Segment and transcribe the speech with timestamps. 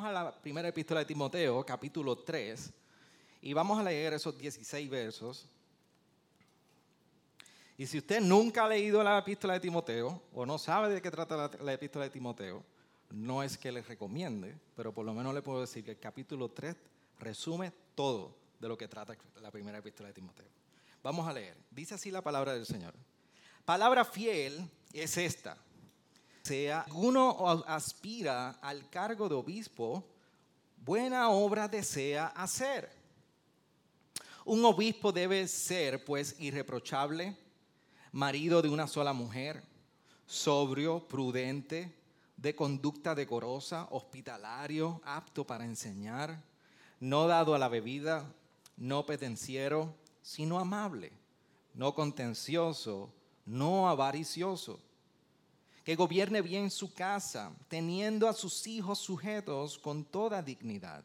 [0.00, 2.72] Vamos a la primera epístola de Timoteo, capítulo 3,
[3.42, 5.46] y vamos a leer esos 16 versos.
[7.76, 11.10] Y si usted nunca ha leído la epístola de Timoteo o no sabe de qué
[11.10, 12.64] trata la, la epístola de Timoteo,
[13.10, 16.48] no es que le recomiende, pero por lo menos le puedo decir que el capítulo
[16.48, 16.74] 3
[17.18, 20.48] resume todo de lo que trata la primera epístola de Timoteo.
[21.02, 21.58] Vamos a leer.
[21.70, 22.94] Dice así la palabra del Señor.
[23.66, 25.58] Palabra fiel es esta
[26.50, 30.04] sea alguno aspira al cargo de obispo,
[30.84, 32.90] buena obra desea hacer.
[34.44, 37.36] Un obispo debe ser, pues, irreprochable,
[38.10, 39.62] marido de una sola mujer,
[40.26, 41.94] sobrio, prudente,
[42.36, 46.42] de conducta decorosa, hospitalario, apto para enseñar,
[46.98, 48.24] no dado a la bebida,
[48.76, 51.12] no petenciero, sino amable,
[51.74, 53.08] no contencioso,
[53.46, 54.80] no avaricioso
[55.84, 61.04] que gobierne bien su casa, teniendo a sus hijos sujetos con toda dignidad.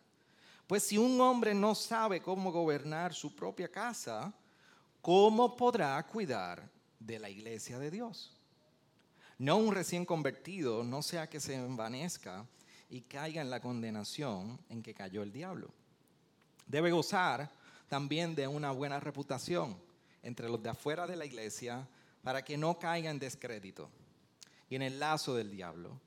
[0.68, 4.34] Pues si un hombre no sabe cómo gobernar su propia casa,
[5.02, 8.36] ¿cómo podrá cuidar de la iglesia de Dios?
[9.38, 12.46] No un recién convertido, no sea que se envanezca
[12.90, 15.70] y caiga en la condenación en que cayó el diablo.
[16.68, 17.50] Debe gozar
[17.88, 19.78] también de una buena reputación
[20.24, 21.88] entre los de afuera de la iglesia
[22.24, 23.90] para que no caiga en descrédito
[24.76, 26.00] en el lazo del diablo.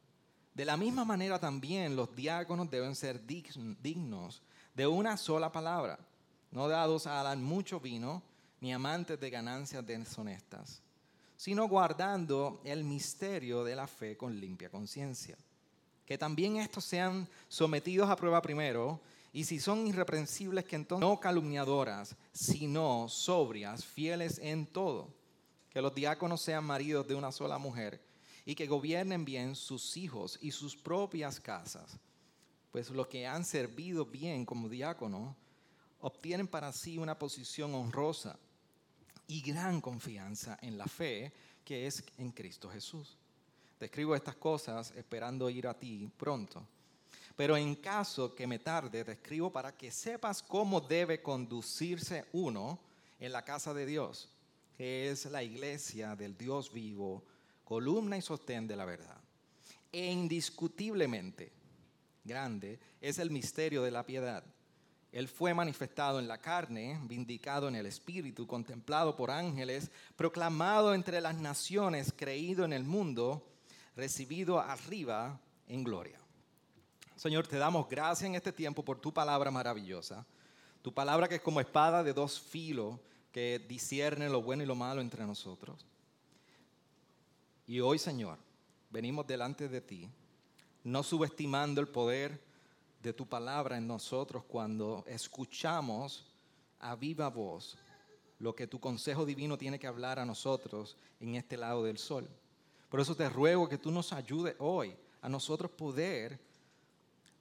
[0.54, 4.42] De la misma manera también los diáconos deben ser dignos
[4.74, 5.98] de una sola palabra,
[6.50, 8.22] no dados a dar mucho vino,
[8.60, 10.82] ni amantes de ganancias deshonestas,
[11.36, 15.36] sino guardando el misterio de la fe con limpia conciencia.
[16.04, 19.00] Que también estos sean sometidos a prueba primero,
[19.32, 25.14] y si son irreprensibles, que entonces no calumniadoras, sino sobrias, fieles en todo.
[25.70, 28.07] Que los diáconos sean maridos de una sola mujer
[28.48, 31.98] y que gobiernen bien sus hijos y sus propias casas.
[32.72, 35.36] Pues los que han servido bien como diácono
[36.00, 38.38] obtienen para sí una posición honrosa
[39.26, 41.30] y gran confianza en la fe
[41.62, 43.18] que es en Cristo Jesús.
[43.76, 46.66] Te escribo estas cosas esperando ir a ti pronto.
[47.36, 52.80] Pero en caso que me tarde, te escribo para que sepas cómo debe conducirse uno
[53.20, 54.30] en la casa de Dios,
[54.78, 57.22] que es la iglesia del Dios vivo
[57.68, 59.20] columna y sostén de la verdad.
[59.92, 61.52] E indiscutiblemente
[62.24, 64.42] grande es el misterio de la piedad.
[65.12, 71.20] Él fue manifestado en la carne, vindicado en el espíritu, contemplado por ángeles, proclamado entre
[71.20, 73.46] las naciones, creído en el mundo,
[73.94, 76.18] recibido arriba en gloria.
[77.16, 80.24] Señor, te damos gracias en este tiempo por tu palabra maravillosa,
[80.80, 82.98] tu palabra que es como espada de dos filos
[83.30, 85.84] que discierne lo bueno y lo malo entre nosotros.
[87.68, 88.38] Y hoy, Señor,
[88.88, 90.08] venimos delante de ti,
[90.84, 92.42] no subestimando el poder
[93.02, 96.24] de tu palabra en nosotros cuando escuchamos
[96.80, 97.76] a viva voz
[98.38, 102.26] lo que tu consejo divino tiene que hablar a nosotros en este lado del sol.
[102.88, 106.40] Por eso te ruego que tú nos ayudes hoy a nosotros poder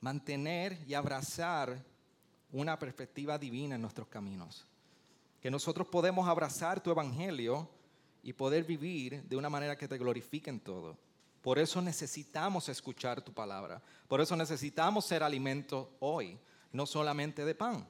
[0.01, 1.81] mantener y abrazar
[2.51, 4.65] una perspectiva divina en nuestros caminos.
[5.39, 7.76] Que nosotros podemos abrazar tu evangelio
[8.23, 10.97] y poder vivir de una manera que te glorifique en todo.
[11.41, 13.81] Por eso necesitamos escuchar tu palabra.
[14.07, 16.38] Por eso necesitamos ser alimento hoy,
[16.73, 17.88] no solamente de pan,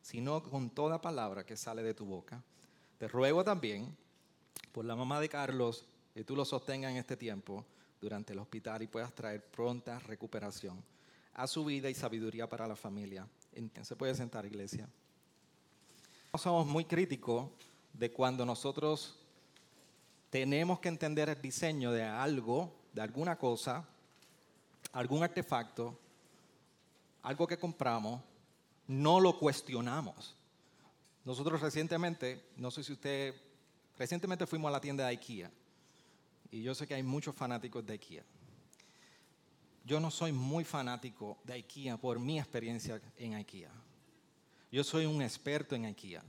[0.00, 2.42] sino con toda palabra que sale de tu boca.
[2.98, 3.96] Te ruego también
[4.72, 7.64] por la mamá de Carlos que tú lo sostengas en este tiempo
[8.00, 10.82] durante el hospital y puedas traer pronta recuperación
[11.34, 13.26] a su vida y sabiduría para la familia.
[13.82, 14.88] Se puede sentar, iglesia.
[16.38, 17.50] Somos muy críticos
[17.92, 19.21] de cuando nosotros
[20.32, 23.86] tenemos que entender el diseño de algo, de alguna cosa,
[24.94, 26.00] algún artefacto,
[27.22, 28.22] algo que compramos,
[28.86, 30.34] no lo cuestionamos.
[31.26, 33.34] Nosotros recientemente, no sé si usted,
[33.98, 35.50] recientemente fuimos a la tienda de IKEA
[36.50, 38.24] y yo sé que hay muchos fanáticos de IKEA.
[39.84, 43.70] Yo no soy muy fanático de IKEA por mi experiencia en IKEA.
[44.70, 46.24] Yo soy un experto en IKEA,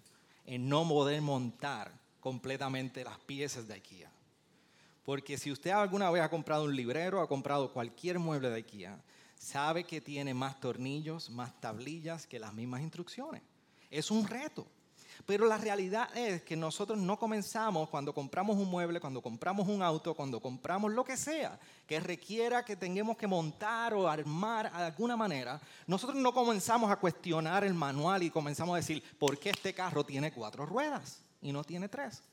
[0.46, 4.10] en no poder montar completamente las piezas de IKEA.
[5.04, 8.98] Porque si usted alguna vez ha comprado un librero, ha comprado cualquier mueble de IKEA,
[9.38, 13.42] sabe que tiene más tornillos, más tablillas que las mismas instrucciones.
[13.92, 14.66] Es un reto.
[15.26, 19.84] Pero la realidad es que nosotros no comenzamos cuando compramos un mueble, cuando compramos un
[19.84, 24.84] auto, cuando compramos lo que sea que requiera que tengamos que montar o armar de
[24.84, 25.60] alguna manera.
[25.88, 30.06] Nosotros no comenzamos a cuestionar el manual y comenzamos a decir, ¿por qué este carro
[30.06, 32.24] tiene cuatro ruedas y no tiene tres?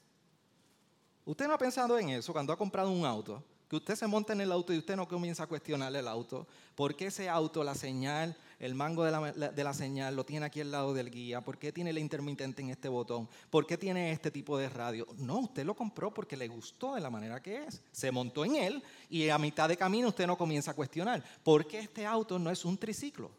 [1.25, 3.45] ¿Usted no ha pensado en eso cuando ha comprado un auto?
[3.69, 6.47] Que usted se monta en el auto y usted no comienza a cuestionar el auto.
[6.75, 10.73] ¿Por qué ese auto, la señal, el mango de la, señal lo tiene aquí al
[10.73, 11.41] lado del guía?
[11.41, 13.29] ¿Por qué tiene la intermitente en este botón?
[13.49, 15.07] ¿Por qué tiene este tipo de radio?
[15.19, 17.81] No, usted lo compró porque le gustó de la manera que es.
[17.93, 21.23] Se montó en él y a mitad de camino usted no comienza a cuestionar.
[21.45, 23.31] ¿Por qué este auto no es un triciclo?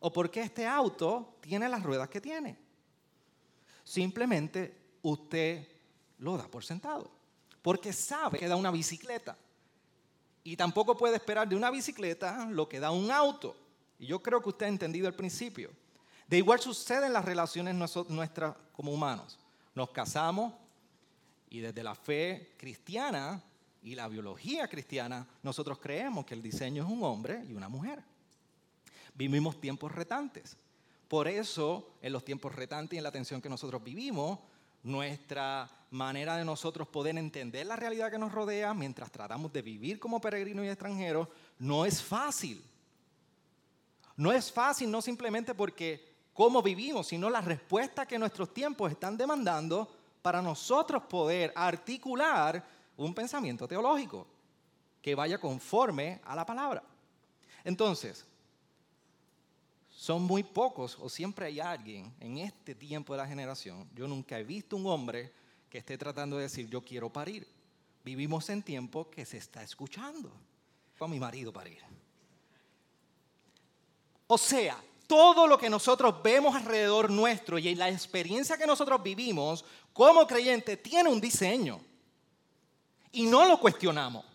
[0.00, 2.58] ¿O por qué este auto tiene las ruedas que tiene?
[3.84, 5.66] Simplemente usted
[6.18, 7.22] lo da por sentado
[7.62, 9.36] porque sabe que da una bicicleta.
[10.44, 13.56] Y tampoco puede esperar de una bicicleta lo que da un auto.
[13.98, 15.70] Y yo creo que usted ha entendido el principio.
[16.26, 17.74] De igual sucede en las relaciones
[18.08, 19.38] nuestras como humanos.
[19.74, 20.52] Nos casamos
[21.48, 23.40] y desde la fe cristiana
[23.82, 28.02] y la biología cristiana, nosotros creemos que el diseño es un hombre y una mujer.
[29.14, 30.56] Vivimos tiempos retantes.
[31.12, 34.38] Por eso, en los tiempos retantes y en la tensión que nosotros vivimos,
[34.82, 39.98] nuestra manera de nosotros poder entender la realidad que nos rodea mientras tratamos de vivir
[39.98, 41.28] como peregrinos y extranjeros,
[41.58, 42.64] no es fácil.
[44.16, 49.18] No es fácil no simplemente porque cómo vivimos, sino la respuesta que nuestros tiempos están
[49.18, 52.66] demandando para nosotros poder articular
[52.96, 54.26] un pensamiento teológico
[55.02, 56.82] que vaya conforme a la palabra.
[57.64, 58.24] Entonces,
[60.02, 63.88] son muy pocos o siempre hay alguien en este tiempo de la generación.
[63.94, 65.32] Yo nunca he visto un hombre
[65.70, 67.46] que esté tratando de decir yo quiero parir.
[68.02, 70.32] Vivimos en tiempo que se está escuchando.
[70.98, 71.78] Con mi marido parir.
[74.26, 74.76] O sea,
[75.06, 80.82] todo lo que nosotros vemos alrededor nuestro y la experiencia que nosotros vivimos como creyentes
[80.82, 81.80] tiene un diseño.
[83.12, 84.31] Y no lo cuestionamos.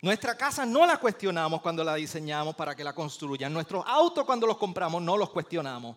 [0.00, 3.52] Nuestra casa no la cuestionamos cuando la diseñamos para que la construyan.
[3.52, 5.96] Nuestros autos cuando los compramos no los cuestionamos.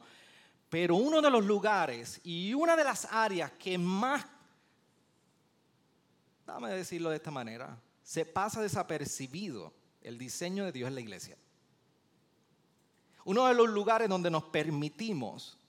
[0.70, 4.26] Pero uno de los lugares y una de las áreas que más,
[6.48, 11.38] dame decirlo de esta manera, se pasa desapercibido el diseño de Dios en la iglesia.
[13.24, 15.60] Uno de los lugares donde nos permitimos,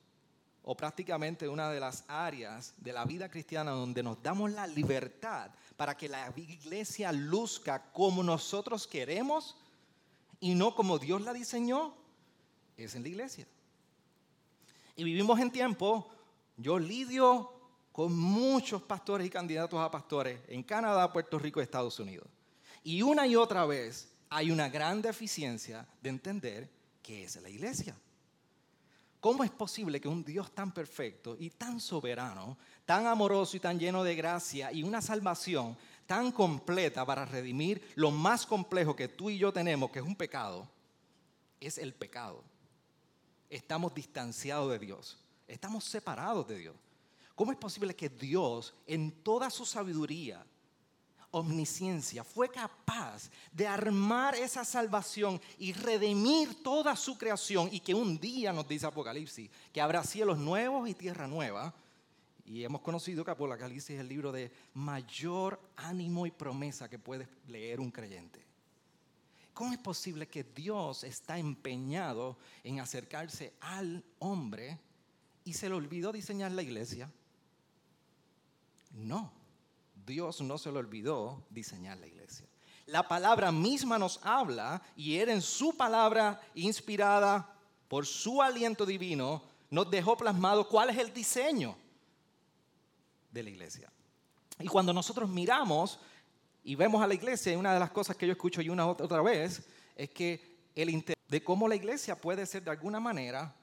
[0.64, 5.50] o prácticamente una de las áreas de la vida cristiana donde nos damos la libertad
[5.76, 9.56] para que la iglesia luzca como nosotros queremos
[10.38, 11.94] y no como Dios la diseñó,
[12.76, 13.47] es en la iglesia.
[14.97, 16.11] Y vivimos en tiempo,
[16.56, 17.53] yo lidio
[17.93, 22.29] con muchos pastores y candidatos a pastores en Canadá, Puerto Rico Estados Unidos.
[22.85, 26.70] Y una y otra vez hay una gran deficiencia de entender
[27.03, 27.97] qué es la iglesia.
[29.22, 33.78] ¿Cómo es posible que un Dios tan perfecto y tan soberano tan amoroso y tan
[33.78, 35.76] lleno de gracia y una salvación
[36.06, 40.16] tan completa para redimir lo más complejo que tú y yo tenemos, que es un
[40.16, 40.69] pecado,
[41.60, 42.42] es el pecado.
[43.48, 46.74] Estamos distanciados de Dios, estamos separados de Dios.
[47.34, 50.44] ¿Cómo es posible que Dios, en toda su sabiduría,
[51.32, 58.19] omnisciencia, fue capaz de armar esa salvación y redimir toda su creación y que un
[58.19, 61.74] día, nos dice Apocalipsis, que habrá cielos nuevos y tierra nueva,
[62.44, 67.27] y hemos conocido que Apocalipsis es el libro de mayor ánimo y promesa que puede
[67.48, 68.43] leer un creyente.
[69.55, 74.79] ¿Cómo es posible que Dios está empeñado en acercarse al hombre
[75.44, 77.10] y se le olvidó diseñar la iglesia?
[78.93, 79.31] No,
[80.06, 82.47] Dios no se le olvidó diseñar la iglesia.
[82.87, 87.55] La palabra misma nos habla y era en su palabra inspirada
[87.89, 91.77] por su aliento divino, nos dejó plasmado cuál es el diseño
[93.31, 93.93] de la iglesia.
[94.59, 95.99] Y cuando nosotros miramos
[96.65, 98.87] y vemos a la iglesia, y una de las cosas que yo escucho y una
[98.87, 99.67] otra vez
[99.97, 103.55] es que el interés de cómo la iglesia puede ser de alguna manera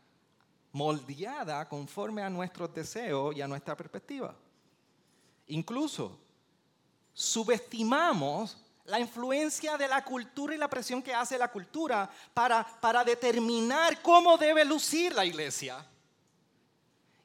[0.72, 4.36] moldeada conforme a nuestros deseos y a nuestra perspectiva.
[5.48, 6.20] Incluso
[7.20, 13.04] subestimamos la influencia de la cultura y la presión que hace la cultura para, para
[13.04, 15.86] determinar cómo debe lucir la iglesia.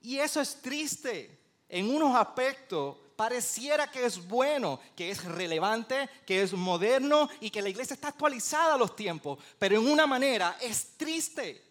[0.03, 6.43] Y eso es triste en unos aspectos pareciera que es bueno, que es relevante, que
[6.43, 10.57] es moderno y que la iglesia está actualizada a los tiempos, pero en una manera
[10.61, 11.63] es triste.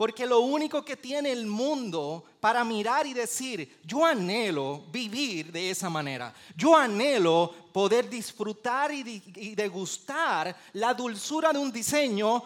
[0.00, 5.68] Porque lo único que tiene el mundo para mirar y decir, yo anhelo vivir de
[5.68, 6.32] esa manera.
[6.56, 9.20] Yo anhelo poder disfrutar y,
[9.54, 12.42] degustar la dulzura de un diseño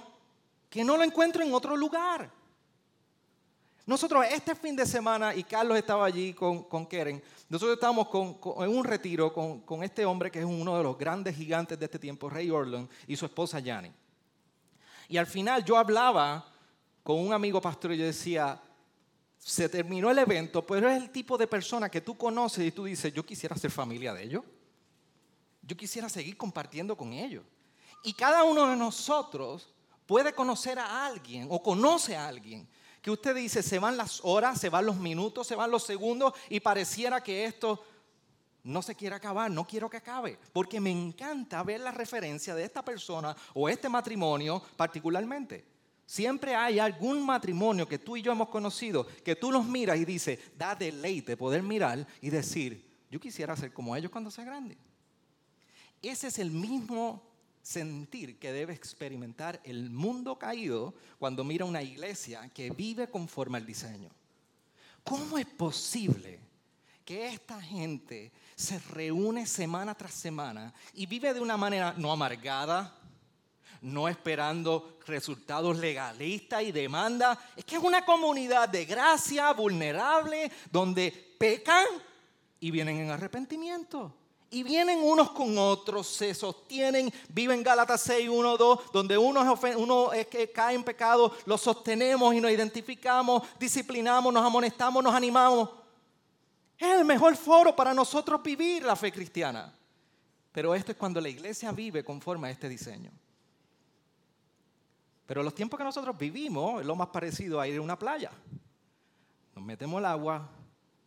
[0.68, 2.28] que no lo encuentro en otro lugar.
[3.87, 8.08] Nosotros este fin de semana, y Carlos estaba allí con, con Keren, nosotros estábamos
[8.64, 11.84] en un retiro con, con, este hombre que es uno de los grandes gigantes de
[11.84, 13.92] este tiempo, Ray Orland, y su esposa Yanni.
[15.08, 16.50] Y al final yo hablaba
[17.04, 18.61] con un amigo pastor y yo decía,
[19.38, 22.84] se terminó el evento, pero es el tipo de persona que tú conoces y tú
[22.84, 24.42] dices, yo quisiera ser familia de ellos.
[25.61, 27.44] Yo quisiera seguir compartiendo con ellos.
[28.02, 29.75] Y cada uno de nosotros
[30.06, 32.66] puede conocer a alguien o conoce a alguien
[33.02, 36.32] que usted dice, se van las horas, se van los minutos, se van los segundos
[36.49, 37.84] y pareciera que esto
[38.62, 42.64] no se quiere acabar, no quiero que acabe, porque me encanta ver la referencia de
[42.64, 45.74] esta persona o este matrimonio particularmente.
[46.06, 50.04] Siempre hay algún matrimonio que tú y yo hemos conocido que tú los miras y
[50.04, 54.76] dices, da deleite poder mirar y decir, yo quisiera ser como ellos cuando sea grande.
[56.02, 57.23] Ese es el mismo
[57.62, 63.64] sentir que debe experimentar el mundo caído cuando mira una iglesia que vive conforme al
[63.64, 64.11] diseño.
[65.02, 66.40] ¿Cómo es posible
[67.04, 72.94] que esta gente se reúne semana tras semana y vive de una manera no amargada,
[73.85, 77.38] no esperando resultados legalistas y demanda.
[77.55, 81.85] Es que es una comunidad de gracia, vulnerable, donde pecan
[82.61, 84.12] y vienen en arrepentimiento.
[84.50, 89.76] Y vienen unos con otros, se sostienen, viven Gálatas 6, 1, 2, donde uno es,
[89.76, 95.14] uno es que cae en pecado, lo sostenemos y nos identificamos, disciplinamos, nos amonestamos, nos
[95.14, 95.69] animamos.
[96.79, 99.75] Es el mejor foro para nosotros vivir la fe cristiana.
[100.53, 103.11] Pero esto es cuando la iglesia vive conforme a este diseño.
[105.26, 108.31] Pero los tiempos que nosotros vivimos es lo más parecido a ir a una playa.
[109.54, 110.49] Nos metemos el agua,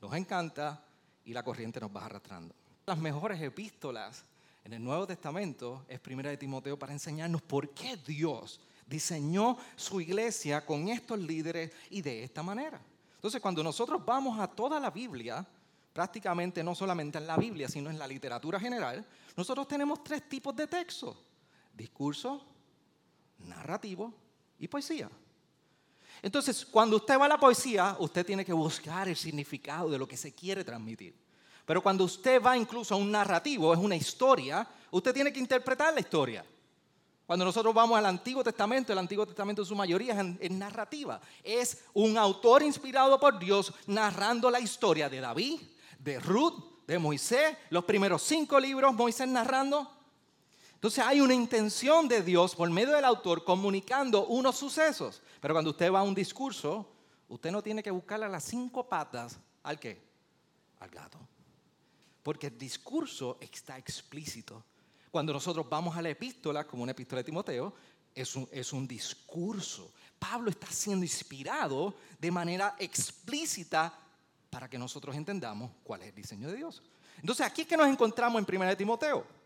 [0.01, 0.83] nos encanta
[1.25, 2.55] y la corriente nos va arrastrando.
[2.85, 4.23] Las mejores epístolas
[4.63, 10.01] en el Nuevo Testamento es Primera de Timoteo para enseñarnos por qué Dios diseñó su
[10.01, 12.79] iglesia con estos líderes y de esta manera.
[13.15, 15.45] Entonces, cuando nosotros vamos a toda la Biblia,
[15.91, 19.05] prácticamente no solamente en la Biblia, sino en la literatura general,
[19.35, 21.17] nosotros tenemos tres tipos de textos.
[21.73, 22.41] Discurso,
[23.39, 24.13] narrativo
[24.59, 25.09] y poesía.
[26.21, 30.07] Entonces, cuando usted va a la poesía, usted tiene que buscar el significado de lo
[30.07, 31.15] que se quiere transmitir.
[31.65, 35.93] Pero cuando usted va incluso a un narrativo, es una historia, usted tiene que interpretar
[35.93, 36.45] la historia.
[37.25, 41.19] Cuando nosotros vamos al Antiguo Testamento, el Antiguo Testamento en su mayoría es narrativa.
[41.43, 45.59] Es un autor inspirado por Dios narrando la historia de David,
[45.99, 49.96] de Ruth, de Moisés, los primeros cinco libros, Moisés narrando.
[50.77, 55.23] Entonces hay una intención de Dios por medio del autor comunicando unos sucesos.
[55.41, 56.87] Pero cuando usted va a un discurso,
[57.29, 59.99] usted no tiene que buscarle las cinco patas al qué?
[60.79, 61.17] Al gato.
[62.21, 64.63] Porque el discurso está explícito.
[65.09, 67.73] Cuando nosotros vamos a la epístola, como una epístola de Timoteo,
[68.13, 69.91] es un, es un discurso.
[70.19, 73.97] Pablo está siendo inspirado de manera explícita
[74.51, 76.83] para que nosotros entendamos cuál es el diseño de Dios.
[77.19, 79.36] Entonces aquí es que nos encontramos en 1 Timoteo.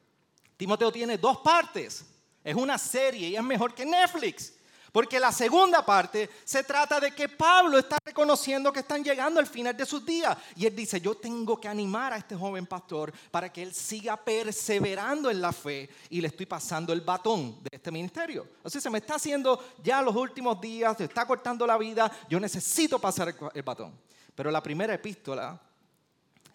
[0.62, 2.06] Timoteo tiene dos partes.
[2.44, 4.54] Es una serie y es mejor que Netflix.
[4.92, 9.48] Porque la segunda parte se trata de que Pablo está reconociendo que están llegando al
[9.48, 10.38] final de sus días.
[10.56, 14.16] Y él dice, yo tengo que animar a este joven pastor para que él siga
[14.16, 18.46] perseverando en la fe y le estoy pasando el batón de este ministerio.
[18.64, 22.40] Así se me está haciendo ya los últimos días, se está cortando la vida, yo
[22.40, 24.00] necesito pasar el batón.
[24.36, 25.60] Pero la primera epístola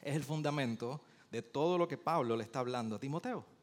[0.00, 3.55] es el fundamento de todo lo que Pablo le está hablando a Timoteo.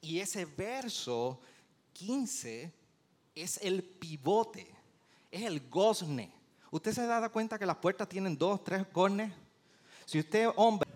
[0.00, 1.40] Y ese verso
[1.92, 2.72] 15
[3.34, 4.70] es el pivote,
[5.30, 6.30] es el gozne.
[6.70, 9.32] ¿Usted se da cuenta que las puertas tienen dos, tres goznes?
[10.04, 10.88] Si usted, hombre,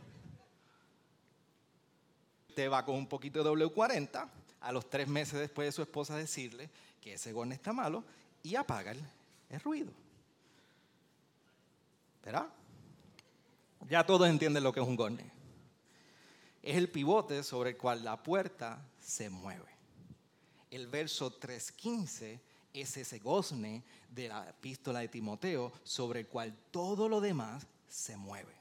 [2.49, 4.29] usted va con un poquito de W40,
[4.61, 6.69] a los tres meses después de su esposa decirle
[7.01, 8.05] que ese gozne está malo
[8.43, 9.03] y apaga el,
[9.49, 9.93] el ruido.
[12.23, 12.47] ¿Verdad?
[13.89, 15.41] Ya todos entienden lo que es un gozne
[16.63, 18.79] es el pivote sobre el cual la puerta
[19.11, 19.67] se mueve.
[20.71, 22.39] El verso 3.15
[22.73, 28.17] es ese gozne de la epístola de Timoteo sobre el cual todo lo demás se
[28.17, 28.55] mueve.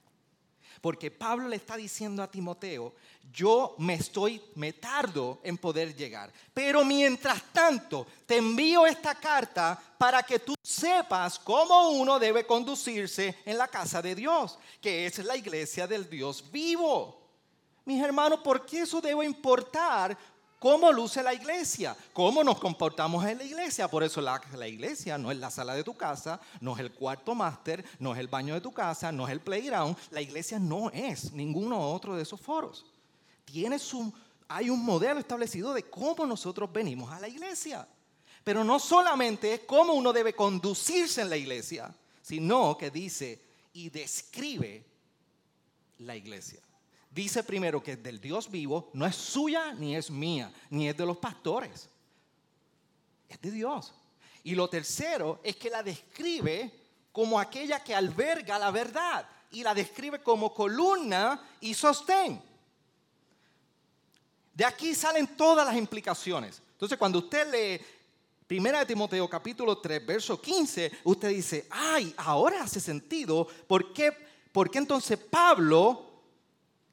[0.82, 2.96] Porque Pablo le está diciendo a Timoteo,
[3.32, 6.32] yo me estoy, me tardo en poder llegar.
[6.54, 13.38] Pero mientras tanto, te envío esta carta para que tú sepas cómo uno debe conducirse
[13.46, 17.20] en la casa de Dios, que es la iglesia del Dios vivo
[17.90, 20.16] mis hermanos, ¿por qué eso debe importar
[20.60, 21.96] ¿Cómo luce la iglesia?
[22.12, 23.88] ¿Cómo nos comportamos en la iglesia?
[23.88, 26.92] Por eso la, la, iglesia no es la sala de tu casa, no es el
[26.92, 29.96] cuarto máster, no es el baño de tu casa, no es el playground.
[30.12, 32.86] La iglesia no es ninguno otro de esos foros.
[33.46, 34.14] Tiene su,
[34.50, 37.88] hay un modelo establecido de cómo nosotros venimos a la iglesia.
[38.44, 43.90] Pero no solamente es cómo uno debe conducirse en la iglesia, sino que dice y
[43.90, 44.84] describe
[46.00, 46.60] la iglesia.
[47.10, 51.06] Dice primero que del Dios vivo no es suya ni es mía, ni es de
[51.06, 51.90] los pastores.
[53.28, 53.94] Es de Dios.
[54.44, 56.72] Y lo tercero es que la describe
[57.12, 62.42] como aquella que alberga la verdad y la describe como columna y sostén.
[64.54, 66.62] De aquí salen todas las implicaciones.
[66.74, 67.86] Entonces, cuando usted lee
[68.46, 73.48] Primera de Timoteo capítulo 3, verso 15, usted dice, ay, ahora hace sentido.
[73.68, 74.12] ¿Por qué,
[74.52, 76.09] ¿Por qué entonces Pablo,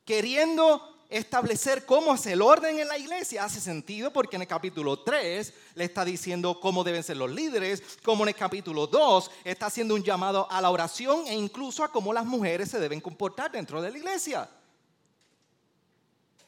[0.07, 4.13] queriendo establecer cómo es el orden en la iglesia, hace sentido?
[4.13, 8.31] Porque en el capítulo 3 le está diciendo cómo deben ser los líderes, como en
[8.31, 12.25] el capítulo 2 está haciendo un llamado a la oración e incluso a cómo las
[12.25, 14.49] mujeres se deben comportar dentro de la iglesia.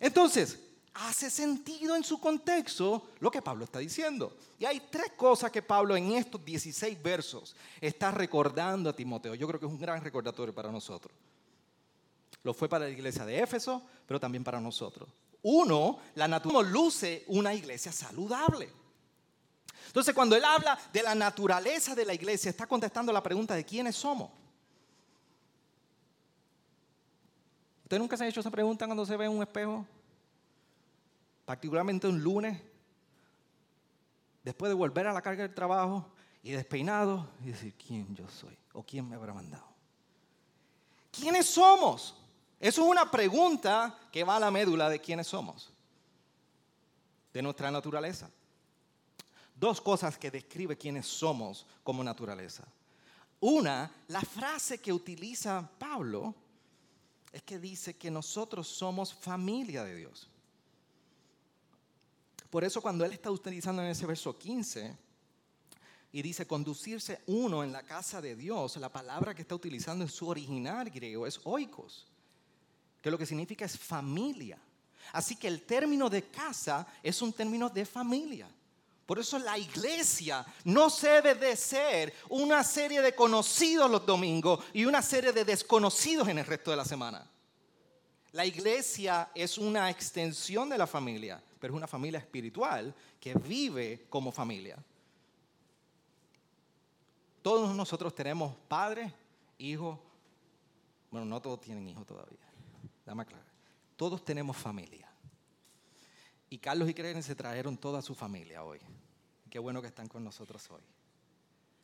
[0.00, 0.58] Entonces,
[0.94, 4.36] hace sentido en su contexto lo que Pablo está diciendo.
[4.58, 9.34] Y hay tres cosas que Pablo en estos 16 versos está recordando a Timoteo.
[9.34, 11.12] Yo creo que es un gran recordatorio para nosotros.
[12.42, 15.08] Lo fue para la iglesia de Éfeso, pero también para nosotros.
[15.42, 18.72] Uno, la naturaleza luce una iglesia saludable.
[19.86, 23.64] Entonces, cuando él habla de la naturaleza de la iglesia, está contestando la pregunta de
[23.64, 24.30] quiénes somos.
[27.84, 29.86] ¿Usted nunca se ha hecho esa pregunta cuando se ve en un espejo?
[31.48, 32.60] particularmente un lunes,
[34.44, 36.06] después de volver a la carga del trabajo
[36.42, 38.54] y despeinado, y decir, ¿quién yo soy?
[38.74, 39.64] ¿O quién me habrá mandado?
[41.10, 42.17] ¿Quiénes somos?
[42.60, 45.70] Eso es una pregunta que va a la médula de quiénes somos,
[47.32, 48.30] de nuestra naturaleza.
[49.54, 52.64] Dos cosas que describe quiénes somos como naturaleza.
[53.40, 56.34] Una, la frase que utiliza Pablo
[57.32, 60.28] es que dice que nosotros somos familia de Dios.
[62.50, 64.96] Por eso cuando él está utilizando en ese verso 15
[66.10, 70.10] y dice conducirse uno en la casa de Dios, la palabra que está utilizando en
[70.10, 72.06] su original griego es oikos,
[73.00, 74.58] que lo que significa es familia.
[75.12, 78.48] Así que el término de casa es un término de familia.
[79.06, 84.84] Por eso la iglesia no debe de ser una serie de conocidos los domingos y
[84.84, 87.26] una serie de desconocidos en el resto de la semana.
[88.32, 94.06] La iglesia es una extensión de la familia pero es una familia espiritual que vive
[94.08, 94.76] como familia.
[97.42, 99.12] Todos nosotros tenemos padres,
[99.58, 99.98] hijos,
[101.10, 102.38] bueno, no todos tienen hijos todavía,
[103.08, 103.46] dame aclarar.
[103.96, 105.10] Todos tenemos familia.
[106.50, 108.80] Y Carlos y Karen se trajeron toda su familia hoy.
[109.48, 110.82] Qué bueno que están con nosotros hoy.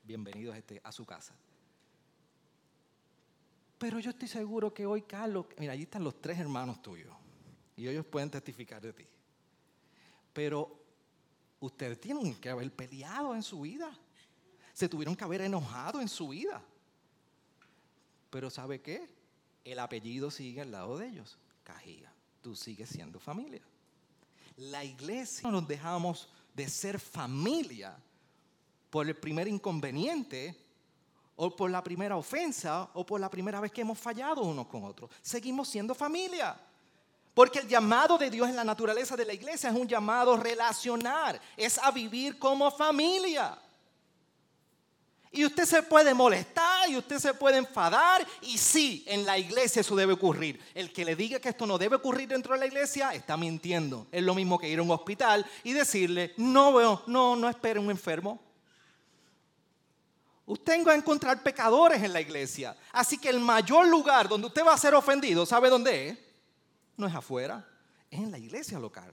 [0.03, 1.35] Bienvenidos a, este, a su casa.
[3.79, 7.17] Pero yo estoy seguro que hoy Carlos, mira, allí están los tres hermanos tuyos.
[7.75, 9.07] Y ellos pueden testificar de ti.
[10.35, 10.79] Pero
[11.61, 13.91] ustedes tienen que haber peleado en su vida.
[14.75, 16.63] Se tuvieron que haber enojado en su vida.
[18.29, 19.14] Pero ¿sabe qué?
[19.65, 21.39] El apellido sigue al lado de ellos.
[21.63, 22.13] Cajía.
[22.43, 23.63] Tú sigues siendo familia.
[24.57, 27.97] La iglesia no nos dejamos de ser familia
[28.91, 30.57] por el primer inconveniente
[31.37, 34.85] o por la primera ofensa o por la primera vez que hemos fallado unos con
[34.85, 35.11] otros.
[35.21, 36.57] Seguimos siendo familia.
[37.35, 41.41] Porque el llamado de Dios en la naturaleza de la iglesia es un llamado relacionar,
[41.57, 43.59] es a vivir como familia.
[45.35, 49.81] Y usted se puede molestar y usted se puede enfadar y sí, en la iglesia
[49.81, 50.61] eso debe ocurrir.
[50.75, 54.07] El que le diga que esto no debe ocurrir dentro de la iglesia está mintiendo.
[54.13, 57.91] Es lo mismo que ir a un hospital y decirle, no, no, no espere un
[57.91, 58.41] enfermo.
[60.47, 62.77] Usted va a encontrar pecadores en la iglesia.
[62.93, 66.19] Así que el mayor lugar donde usted va a ser ofendido, ¿sabe dónde es?
[66.97, 67.67] no es afuera,
[68.11, 69.13] es en la iglesia local.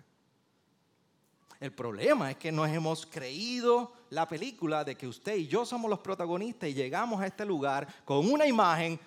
[1.61, 5.91] El problema es que nos hemos creído la película de que usted y yo somos
[5.91, 8.99] los protagonistas y llegamos a este lugar con una imagen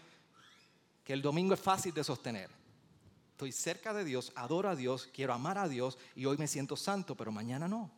[1.03, 2.49] que el domingo es fácil de sostener.
[3.33, 6.77] Estoy cerca de Dios, adoro a Dios, quiero amar a Dios y hoy me siento
[6.77, 7.90] santo, pero mañana no.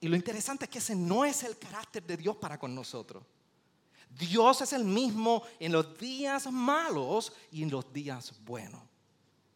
[0.00, 3.22] Y lo interesante es que ese no es el carácter de Dios para con nosotros.
[4.18, 8.80] Dios es el mismo en los días malos y en los días buenos.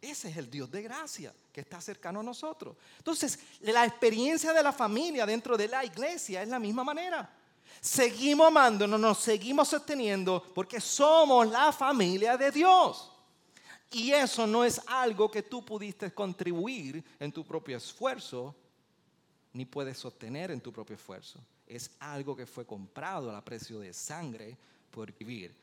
[0.01, 2.77] Ese es el Dios de gracia que está cercano a nosotros.
[2.99, 7.31] Entonces, la experiencia de la familia dentro de la iglesia es la misma manera.
[7.81, 13.13] Seguimos amándonos, nos seguimos sosteniendo porque somos la familia de Dios.
[13.93, 18.55] Y eso no es algo que tú pudiste contribuir en tu propio esfuerzo,
[19.53, 21.41] ni puedes sostener en tu propio esfuerzo.
[21.67, 24.57] Es algo que fue comprado a precio de sangre
[24.91, 25.55] por vivir.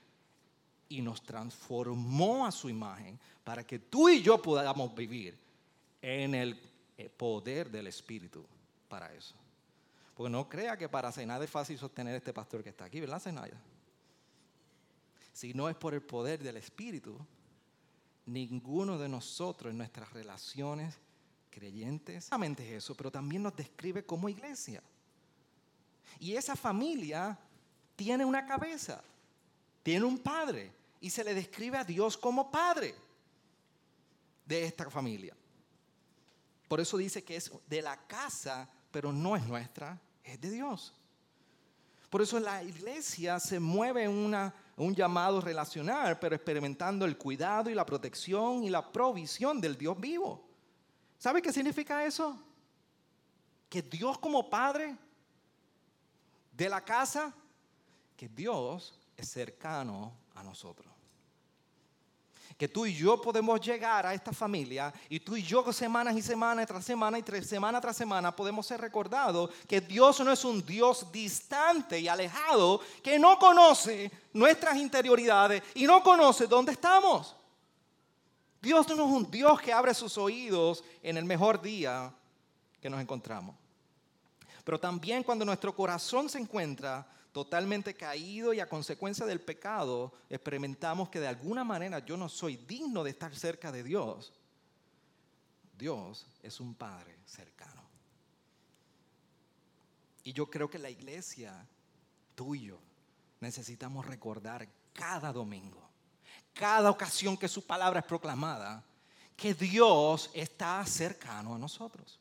[0.89, 5.37] Y nos transformó a su imagen para que tú y yo podamos vivir
[6.01, 6.59] en el
[6.97, 8.45] eh, poder del Espíritu
[8.87, 9.35] para eso.
[10.15, 13.21] Porque no crea que para cenar es fácil sostener este pastor que está aquí, ¿verdad,
[13.21, 13.59] Zenaya?
[15.31, 17.15] Si no es por el poder del Espíritu,
[18.25, 20.95] ninguno de nosotros en nuestras relaciones
[21.51, 24.81] creyentes, solamente es eso, pero también nos describe como iglesia.
[26.19, 27.37] Y esa familia
[27.95, 29.03] tiene una cabeza,
[29.83, 32.95] tiene un padre, y se le describe a Dios como padre
[34.45, 35.35] de esta familia.
[36.67, 40.93] Por eso dice que es de la casa, pero no es nuestra, es de Dios.
[42.09, 47.69] Por eso la iglesia se mueve en una, un llamado relacional, pero experimentando el cuidado
[47.69, 50.47] y la protección y la provisión del Dios vivo.
[51.17, 52.41] ¿Sabe qué significa eso?
[53.69, 54.95] Que Dios como Padre
[56.53, 57.33] de la casa,
[58.15, 60.97] que Dios es cercano a nosotros
[62.57, 66.23] que tú y yo podemos llegar a esta familia y tú y yo semanas y
[66.23, 70.43] semanas tras semana y tres, semana tras semana podemos ser recordados que Dios no es
[70.43, 77.35] un Dios distante y alejado que no conoce nuestras interioridades y no conoce dónde estamos.
[78.59, 82.11] Dios no es un Dios que abre sus oídos en el mejor día
[82.81, 83.55] que nos encontramos.
[84.63, 91.07] Pero también cuando nuestro corazón se encuentra totalmente caído y a consecuencia del pecado experimentamos
[91.09, 94.33] que de alguna manera yo no soy digno de estar cerca de Dios,
[95.77, 97.83] Dios es un Padre cercano.
[100.23, 101.63] Y yo creo que la iglesia,
[102.33, 102.79] tuyo,
[103.39, 105.87] necesitamos recordar cada domingo,
[106.55, 108.83] cada ocasión que su palabra es proclamada,
[109.35, 112.19] que Dios está cercano a nosotros.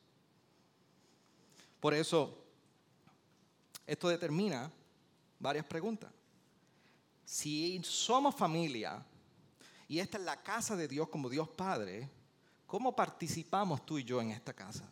[1.80, 2.36] Por eso,
[3.86, 4.70] esto determina
[5.38, 6.10] varias preguntas.
[7.24, 9.04] Si somos familia
[9.88, 12.08] y esta es la casa de Dios como Dios Padre,
[12.66, 14.90] ¿cómo participamos tú y yo en esta casa?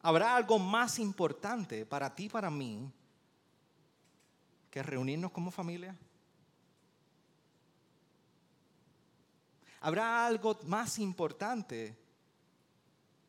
[0.00, 2.92] ¿Habrá algo más importante para ti y para mí
[4.70, 5.96] que reunirnos como familia?
[9.80, 11.96] ¿Habrá algo más importante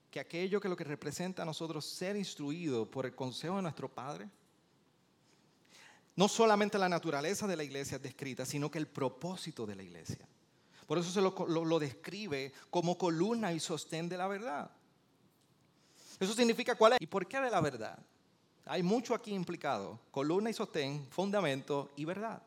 [0.10, 3.90] que aquello que lo que representa a nosotros ser instruido por el consejo de nuestro
[3.90, 4.30] Padre?
[6.16, 9.84] No solamente la naturaleza de la iglesia es descrita, sino que el propósito de la
[9.84, 10.28] iglesia.
[10.88, 14.70] Por eso se lo, describe como columna y sostén de la verdad.
[16.20, 17.98] Eso significa cuál es y por qué de la verdad.
[18.66, 20.00] Hay mucho aquí implicado.
[20.12, 22.42] Columna y sostén, fundamento y verdad.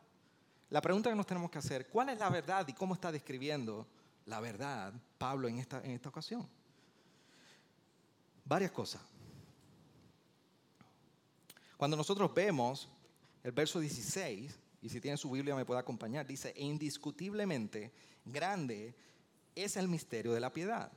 [0.71, 3.87] La pregunta que nos tenemos que hacer, ¿cuál es la verdad y cómo está describiendo
[4.27, 6.49] la verdad Pablo en esta, en esta ocasión?
[8.45, 9.03] Varias cosas.
[11.77, 12.89] Cuando nosotros vemos
[13.49, 17.91] el verso 16, y si tiene su Biblia me puede acompañar, dice, e indiscutiblemente
[18.23, 18.95] grande
[19.55, 20.93] es el misterio de la piedad.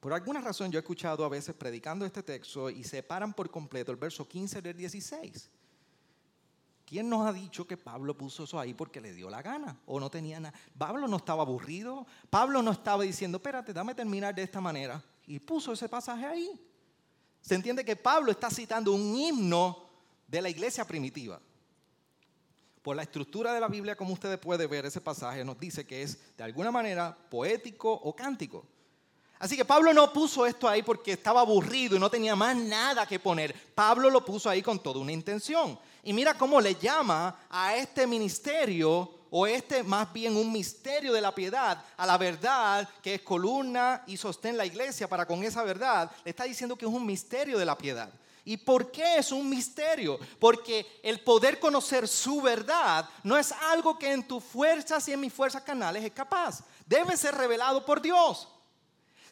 [0.00, 3.92] Por alguna razón yo he escuchado a veces predicando este texto y separan por completo
[3.92, 5.50] el verso 15 del 16.
[6.86, 10.00] ¿Quién nos ha dicho que Pablo puso eso ahí porque le dio la gana o
[10.00, 10.58] no tenía nada?
[10.78, 15.38] Pablo no estaba aburrido, Pablo no estaba diciendo, espérate, dame terminar de esta manera y
[15.38, 16.66] puso ese pasaje ahí.
[17.42, 19.86] Se entiende que Pablo está citando un himno
[20.26, 21.38] de la iglesia primitiva.
[22.82, 26.02] Por la estructura de la Biblia, como ustedes pueden ver, ese pasaje nos dice que
[26.02, 28.64] es de alguna manera poético o cántico.
[29.38, 33.06] Así que Pablo no puso esto ahí porque estaba aburrido y no tenía más nada
[33.06, 33.54] que poner.
[33.74, 35.78] Pablo lo puso ahí con toda una intención.
[36.02, 41.20] Y mira cómo le llama a este ministerio, o este más bien un misterio de
[41.20, 45.62] la piedad, a la verdad que es columna y sostén la iglesia para con esa
[45.62, 46.10] verdad.
[46.24, 48.10] Le está diciendo que es un misterio de la piedad.
[48.44, 50.18] ¿Y por qué es un misterio?
[50.38, 55.20] Porque el poder conocer su verdad no es algo que en tus fuerzas y en
[55.20, 56.64] mis fuerzas canales es capaz.
[56.86, 58.48] Debe ser revelado por Dios.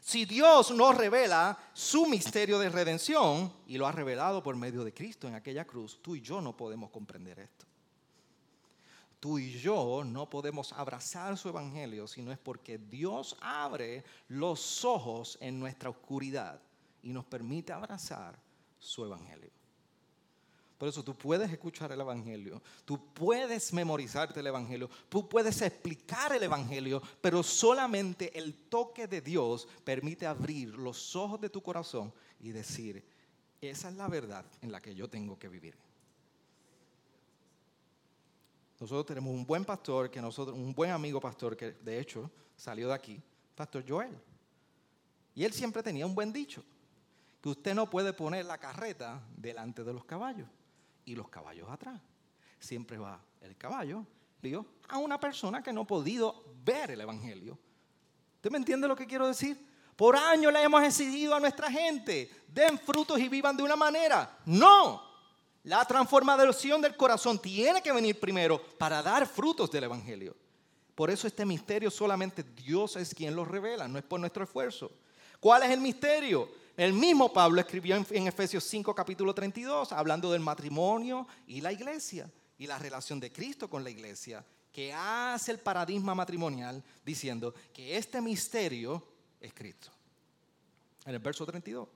[0.00, 4.94] Si Dios nos revela su misterio de redención y lo ha revelado por medio de
[4.94, 7.66] Cristo en aquella cruz, tú y yo no podemos comprender esto.
[9.20, 14.84] Tú y yo no podemos abrazar su evangelio si no es porque Dios abre los
[14.84, 16.60] ojos en nuestra oscuridad
[17.02, 18.38] y nos permite abrazar
[18.78, 19.50] su evangelio.
[20.78, 26.32] Por eso tú puedes escuchar el Evangelio, tú puedes memorizarte el Evangelio, tú puedes explicar
[26.32, 32.12] el Evangelio, pero solamente el toque de Dios permite abrir los ojos de tu corazón
[32.38, 33.04] y decir,
[33.60, 35.76] esa es la verdad en la que yo tengo que vivir.
[38.78, 42.86] Nosotros tenemos un buen pastor, que nosotros, un buen amigo pastor, que de hecho salió
[42.86, 43.20] de aquí,
[43.56, 44.16] Pastor Joel.
[45.34, 46.62] Y él siempre tenía un buen dicho,
[47.40, 50.48] que usted no puede poner la carreta delante de los caballos
[51.05, 52.01] y los caballos atrás.
[52.59, 54.05] Siempre va el caballo,
[54.42, 57.59] digo, a una persona que no ha podido ver el Evangelio.
[58.37, 59.66] ¿Usted me entiende lo que quiero decir?
[59.96, 64.38] Por años le hemos decidido a nuestra gente, den frutos y vivan de una manera.
[64.46, 65.03] No,
[65.64, 70.37] la transformación del corazón tiene que venir primero para dar frutos del Evangelio.
[70.94, 74.90] Por eso este misterio solamente Dios es quien lo revela, no es por nuestro esfuerzo.
[75.40, 76.48] ¿Cuál es el misterio?
[76.78, 82.30] El mismo Pablo escribió en, Efesios 5 capítulo 32, hablando del matrimonio y la iglesia
[82.56, 87.96] y la relación de Cristo con la iglesia, que hace el paradigma matrimonial diciendo que
[87.96, 89.04] este misterio
[89.40, 89.90] es Cristo.
[91.04, 91.88] En el verso 32.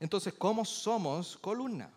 [0.00, 1.92] Entonces, ¿cómo somos columna?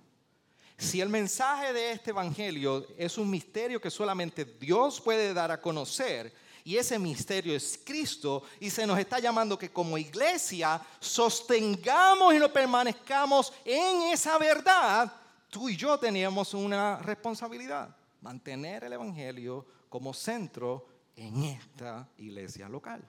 [0.78, 5.60] Si el mensaje de este evangelio es un misterio que solamente Dios puede dar a
[5.60, 6.32] conocer,
[6.68, 12.40] y ese misterio es Cristo, y se nos está llamando que como iglesia sostengamos y
[12.40, 15.10] no permanezcamos en esa verdad,
[15.50, 23.02] tú y yo teníamos una responsabilidad, mantener el evangelio como centro en esta iglesia local.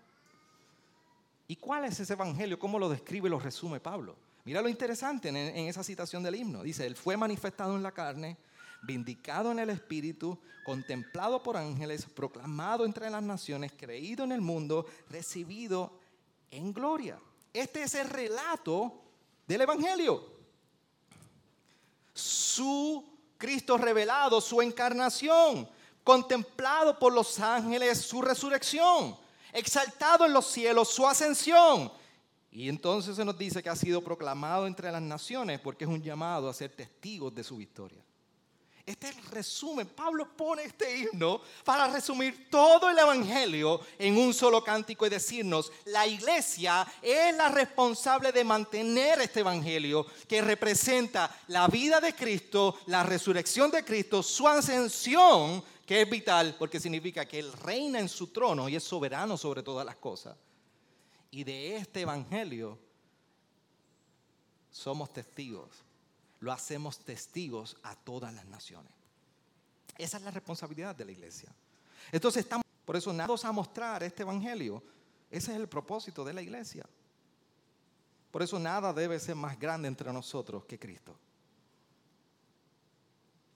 [1.49, 2.61] ¿Y cuál es ese evangelio?
[2.61, 4.15] ¿Cómo lo describe y lo resume Pablo?
[4.45, 6.63] Mira lo interesante en, esa citación del himno.
[6.63, 8.37] Dice, Él fue manifestado en la carne,
[8.83, 14.87] vindicado en el Espíritu, contemplado por ángeles, proclamado entre las naciones, creído en el mundo,
[15.11, 15.99] recibido
[16.51, 17.19] en gloria.
[17.53, 18.93] Este es el relato
[19.47, 20.39] del Evangelio.
[22.15, 23.05] Su
[23.37, 25.69] Cristo revelado, su encarnación,
[26.05, 29.17] contemplado por los ángeles, su resurrección
[29.53, 31.91] exaltado en los cielos su ascensión.
[32.51, 36.03] Y entonces se nos dice que ha sido proclamado entre las naciones porque es un
[36.03, 38.03] llamado a ser testigos de su victoria.
[38.89, 39.87] Este es el resumen.
[39.87, 45.71] Pablo pone este himno para resumir todo el Evangelio en un solo cántico y decirnos,
[45.85, 52.79] la iglesia es la responsable de mantener este Evangelio que representa la vida de Cristo,
[52.87, 58.09] la resurrección de Cristo, su ascensión que es vital porque significa que Él reina en
[58.09, 60.35] su trono y es soberano sobre todas las cosas.
[61.31, 62.79] Y de este Evangelio
[64.71, 65.85] somos testigos,
[66.41, 68.93] lo hacemos testigos a todas las naciones.
[69.97, 71.53] Esa es la responsabilidad de la iglesia.
[72.13, 74.83] Entonces estamos, por eso nada a mostrar este Evangelio.
[75.31, 76.87] Ese es el propósito de la iglesia.
[78.31, 81.19] Por eso nada debe ser más grande entre nosotros que Cristo.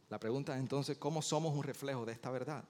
[0.09, 2.65] La pregunta es entonces, ¿cómo somos un reflejo de esta verdad?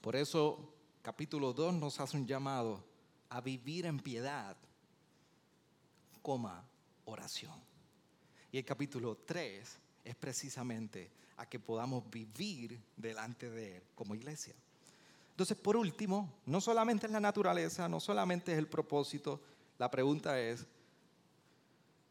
[0.00, 2.84] Por eso capítulo 2 nos hace un llamado
[3.28, 4.56] a vivir en piedad,
[6.22, 6.64] coma,
[7.10, 7.54] oración.
[8.52, 14.54] Y el capítulo 3 es precisamente a que podamos vivir delante de Él como iglesia.
[15.30, 19.40] Entonces, por último, no solamente es la naturaleza, no solamente es el propósito,
[19.78, 20.66] la pregunta es,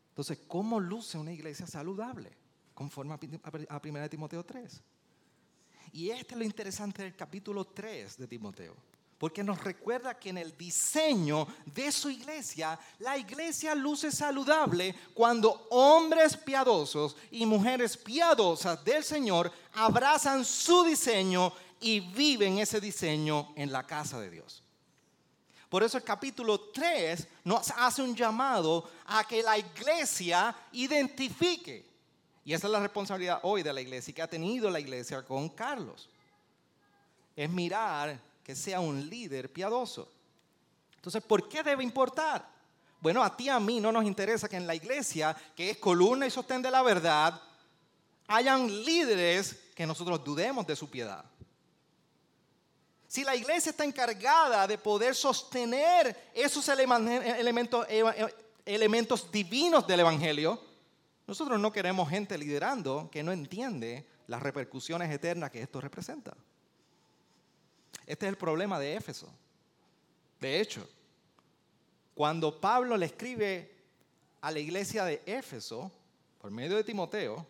[0.09, 2.31] entonces, ¿cómo luce una iglesia saludable?
[2.73, 4.81] Conforme a 1 Timoteo 3.
[5.93, 8.75] Y este es lo interesante del capítulo 3 de Timoteo.
[9.19, 15.67] Porque nos recuerda que en el diseño de su iglesia, la iglesia luce saludable cuando
[15.71, 21.51] hombres piadosos y mujeres piadosas del Señor abrazan su diseño
[21.81, 24.63] y viven ese diseño en la casa de Dios.
[25.67, 31.85] Por eso el capítulo 3 nos hace un llamado a que la iglesia identifique.
[32.45, 35.49] Y esa es la responsabilidad hoy de la iglesia que ha tenido la iglesia con
[35.49, 36.09] Carlos.
[37.35, 40.11] Es mirar que sea un líder piadoso.
[40.95, 42.49] Entonces, ¿por qué debe importar?
[42.99, 45.77] Bueno, a ti y a mí no nos interesa que en la iglesia, que es
[45.77, 47.39] columna y sostén de la verdad,
[48.25, 51.23] hayan líderes que nosotros dudemos de su piedad.
[53.07, 58.35] Si la iglesia está encargada de poder sostener esos elementos, eh, eh,
[58.65, 60.59] elementos divinos del Evangelio,
[61.27, 66.35] nosotros no queremos gente liderando que no entiende las repercusiones eternas que esto representa.
[68.09, 69.29] Este es el problema de Éfeso.
[70.39, 70.89] De hecho,
[72.15, 73.71] cuando Pablo le escribe
[74.41, 75.91] a la iglesia de Éfeso,
[76.41, 77.45] por medio de Timoteo,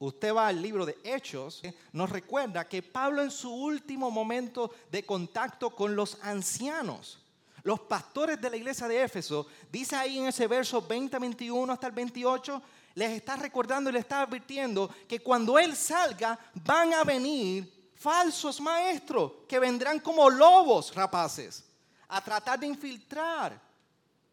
[0.00, 5.04] usted va al libro de Hechos, nos recuerda que Pablo en su último momento de
[5.04, 7.20] contacto con los ancianos,
[7.62, 11.86] los pastores de la iglesia de Éfeso, dice ahí en ese verso 20, 21 hasta
[11.86, 12.60] el 28,
[12.96, 18.60] les está recordando y les está advirtiendo que cuando Él salga van a venir falsos
[18.60, 21.64] maestros que vendrán como lobos rapaces
[22.08, 23.60] a tratar de infiltrar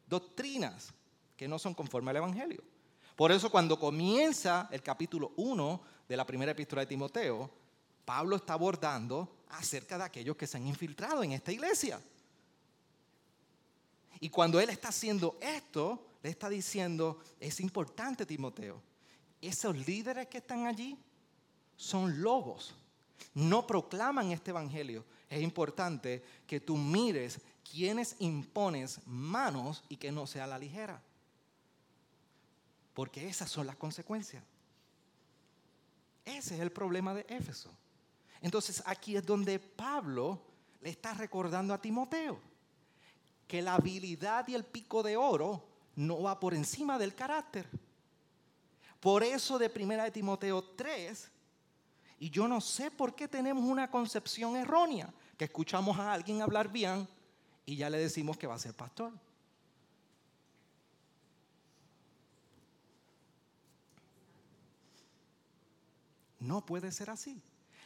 [0.08, 0.92] doctrinas
[1.38, 2.64] que no son conforme al Evangelio.
[3.16, 7.50] Por eso cuando comienza el capítulo 1 de la primera epístola de Timoteo,
[8.04, 12.02] Pablo está abordando acerca de aquellos que se han infiltrado en esta iglesia.
[14.20, 18.82] Y cuando él está haciendo esto, le está diciendo, es importante Timoteo,
[19.40, 20.98] esos líderes que están allí
[21.78, 22.74] son lobos,
[23.34, 25.06] no proclaman este evangelio.
[25.30, 31.02] Es importante que tú mires quienes impones manos y que no sea la ligera.
[32.94, 34.44] Porque esas son las consecuencias.
[36.26, 37.72] Ese es el problema de Éfeso.
[38.42, 40.42] Entonces aquí es donde Pablo
[40.82, 42.40] le está recordando a Timoteo
[43.48, 47.68] que la habilidad y el pico de oro no va por encima del carácter.
[49.00, 51.32] Por eso de primera de Timoteo 3,
[52.20, 56.70] y yo no sé por qué tenemos una concepción errónea, que escuchamos a alguien hablar
[56.70, 57.08] bien
[57.66, 59.14] y ya le decimos que va a ser pastor.
[66.40, 67.42] No puede ser así.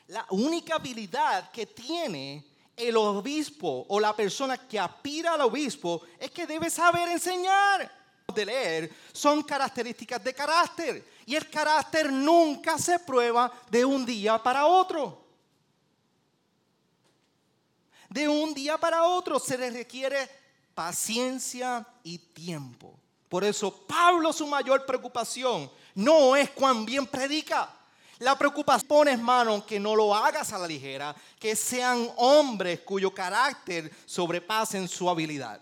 [0.07, 6.31] La única habilidad que tiene el obispo o la persona que aspira al obispo es
[6.31, 8.03] que debe saber enseñar.
[8.33, 14.41] De leer son características de carácter y el carácter nunca se prueba de un día
[14.41, 15.23] para otro.
[18.09, 20.29] De un día para otro se le requiere
[20.75, 22.99] paciencia y tiempo.
[23.29, 27.69] Por eso Pablo su mayor preocupación no es cuán bien predica,
[28.19, 33.13] la preocupación pones mano que no lo hagas a la ligera, que sean hombres cuyo
[33.13, 35.59] carácter sobrepasen su habilidad.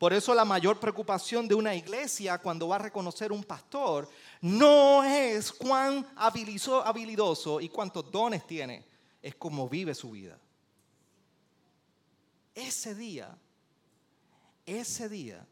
[0.00, 4.08] Por eso la mayor preocupación de una iglesia cuando va a reconocer un pastor
[4.40, 8.82] no es cuán habilidoso y cuántos dones tiene,
[9.20, 10.38] es cómo vive su vida.
[12.54, 13.36] Ese día,
[14.64, 15.46] ese día,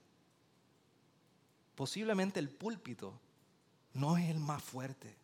[1.74, 3.20] posiblemente el púlpito
[3.92, 5.14] no es el más fuerte.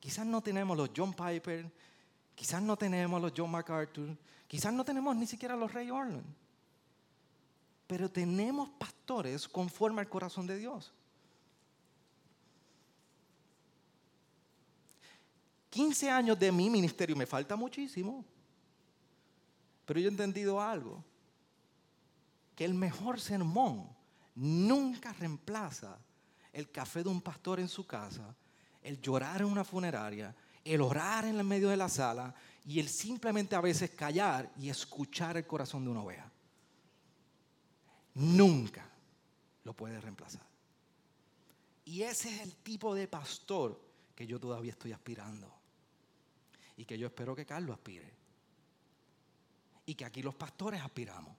[0.00, 1.70] Quizás no tenemos los John Piper,
[2.34, 6.39] quizás no tenemos los John MacArthur, quizás no tenemos ni siquiera los Ray Orland.
[7.90, 10.92] Pero tenemos pastores conforme al corazón de Dios.
[15.70, 18.24] 15 años de mi ministerio me falta muchísimo.
[19.84, 21.04] Pero yo he entendido algo.
[22.54, 23.88] Que el mejor sermón
[24.36, 25.98] nunca reemplaza
[26.52, 28.36] el café de un pastor en su casa,
[28.82, 30.32] el llorar en una funeraria,
[30.64, 34.68] el orar en el medio de la sala y el simplemente a veces callar y
[34.68, 36.29] escuchar el corazón de una oveja.
[38.14, 38.88] Nunca
[39.64, 40.46] lo puede reemplazar.
[41.84, 43.80] Y ese es el tipo de pastor
[44.14, 45.52] que yo todavía estoy aspirando.
[46.76, 48.12] Y que yo espero que Carlos aspire.
[49.86, 51.36] Y que aquí los pastores aspiramos.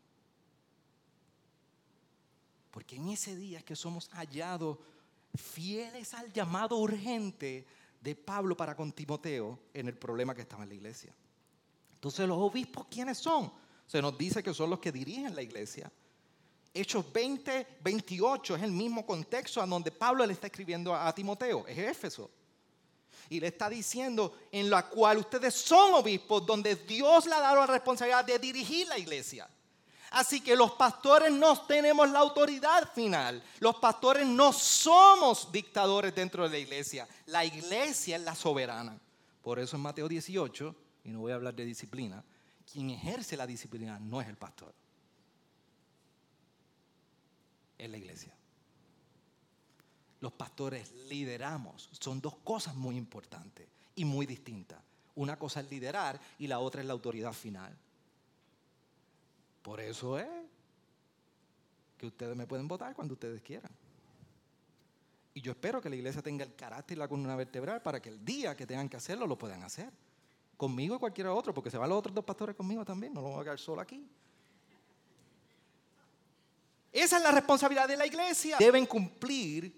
[2.69, 4.77] Porque en ese día es que somos hallados
[5.35, 7.65] fieles al llamado urgente
[8.01, 11.13] de Pablo para con Timoteo en el problema que estaba en la iglesia.
[11.93, 13.51] Entonces los obispos, ¿quiénes son?
[13.85, 15.91] Se nos dice que son los que dirigen la iglesia.
[16.73, 21.67] Hechos 20, 28 es el mismo contexto a donde Pablo le está escribiendo a, Timoteo,
[21.67, 22.31] es Éfeso.
[23.29, 27.57] Y le está diciendo en la cual ustedes son obispos, donde Dios le ha dado
[27.57, 29.49] la responsabilidad de dirigir la iglesia.
[30.11, 33.41] Así que los pastores no tenemos la autoridad final.
[33.59, 37.07] Los pastores no somos dictadores dentro de la iglesia.
[37.27, 38.99] La iglesia es la soberana.
[39.41, 42.23] Por eso en Mateo 18, y no voy a hablar de disciplina,
[42.71, 44.73] quien ejerce la disciplina no es el pastor.
[47.81, 48.31] Es la iglesia.
[50.19, 51.89] Los pastores lideramos.
[51.99, 54.79] Son dos cosas muy importantes y muy distintas.
[55.15, 57.75] Una cosa es liderar y la otra es la autoridad final.
[59.63, 60.27] Por eso es
[61.97, 63.71] que ustedes me pueden votar cuando ustedes quieran.
[65.33, 68.09] Y yo espero que la iglesia tenga el carácter y la columna vertebral para que
[68.09, 69.91] el día que tengan que hacerlo lo puedan hacer.
[70.55, 73.29] Conmigo y cualquiera otro, porque se van los otros dos pastores conmigo también, no lo
[73.29, 74.07] voy a quedar solo aquí.
[76.91, 78.57] Esa es la responsabilidad de la iglesia.
[78.59, 79.73] Deben cumplir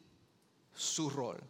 [0.73, 1.41] su rol.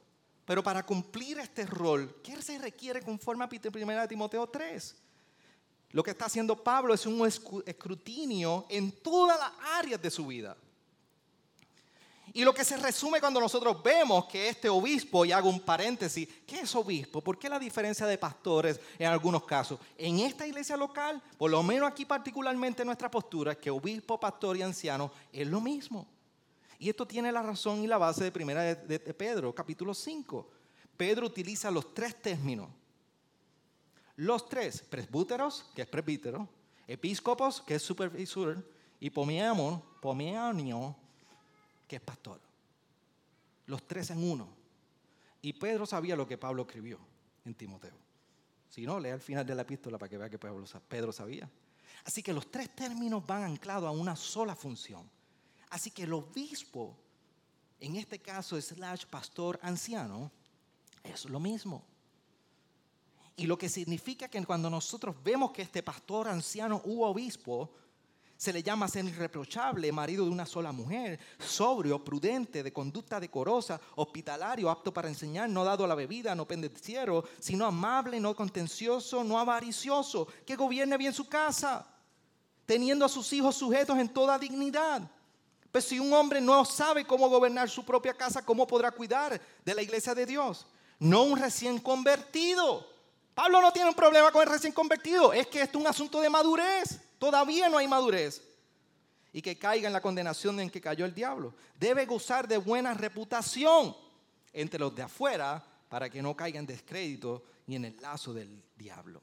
[0.45, 4.95] Pero para cumplir este rol, ¿qué se requiere conforme a 1 Timoteo 3?
[5.91, 7.25] Lo que está haciendo Pablo es un
[7.65, 10.57] escrutinio en todas las áreas de su vida.
[12.35, 16.27] Y lo que se resume cuando nosotros vemos que este obispo, y hago un paréntesis,
[16.47, 17.21] ¿qué es obispo?
[17.21, 19.79] ¿Por qué la diferencia de pastores en algunos casos?
[19.95, 24.57] En esta iglesia local, por lo menos aquí particularmente nuestra postura, es que obispo, pastor
[24.57, 26.07] y anciano es lo mismo.
[26.79, 30.49] Y esto tiene la razón y la base de primera de, Pedro, capítulo 5.
[30.97, 32.69] Pedro utiliza los tres términos
[34.15, 36.47] los tres, presbúteros, que es presbítero,
[36.87, 38.63] episcopos, que es supervisor,
[38.99, 40.95] y pomiamon, pomianio,
[41.95, 42.39] es pastor.
[43.65, 44.49] Los tres en uno.
[45.41, 46.99] Y Pedro sabía lo que Pablo escribió
[47.45, 47.95] en Timoteo.
[48.69, 51.49] Si no, lea al final de la epístola para que vea que Pedro sabía.
[52.05, 55.09] Así que los tres términos van anclados a una sola función.
[55.69, 56.97] Así que el obispo,
[57.79, 60.31] en este caso slash pastor anciano,
[61.03, 61.83] es lo mismo.
[63.35, 67.73] Y lo que significa que cuando nosotros vemos que este pastor anciano u obispo
[68.43, 73.79] se le llama ser irreprochable, marido de una sola mujer, sobrio, prudente, de conducta decorosa,
[73.95, 79.23] hospitalario, apto para enseñar, no dado a la bebida, no pendenciero, sino amable, no contencioso,
[79.23, 81.87] no avaricioso, que gobierne bien su casa,
[82.65, 85.09] teniendo a sus hijos sujetos en toda dignidad.
[85.71, 89.73] Pues si un hombre no sabe cómo gobernar su propia casa, ¿cómo podrá cuidar de
[89.73, 90.67] la iglesia de Dios?
[90.99, 92.85] No un recién convertido.
[93.33, 96.19] Pablo no tiene un problema con el recién convertido, es que esto es un asunto
[96.19, 96.99] de madurez.
[97.23, 98.41] Todavía no hay madurez.
[99.31, 101.55] Y que caiga en la condenación en que cayó el diablo.
[101.79, 103.95] Debe gozar de buena reputación
[104.51, 108.61] entre los de afuera para que no caiga en descrédito y en el lazo del
[108.75, 109.21] diablo.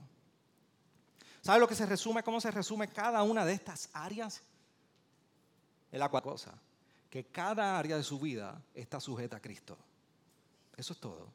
[1.43, 2.23] ¿Sabe lo que se resume?
[2.23, 4.41] ¿Cómo se resume cada una de estas áreas?
[5.93, 6.55] Es la cosa.
[7.11, 9.77] Que cada área de su vida está sujeta a Cristo.
[10.75, 11.31] Eso es todo.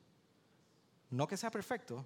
[1.11, 2.03] No que sea perfecto,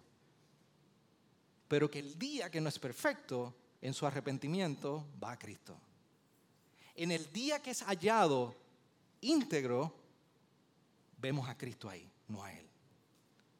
[1.69, 5.77] pero que el día que no es perfecto, en su arrepentimiento va a Cristo.
[6.95, 8.55] En el día que es hallado
[9.21, 9.93] íntegro,
[11.17, 12.67] vemos a Cristo ahí, no a Él.